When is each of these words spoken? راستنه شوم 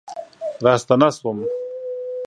راستنه 0.63 1.09
شوم 1.11 1.37